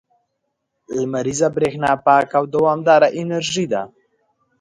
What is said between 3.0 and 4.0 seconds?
انرژي ده.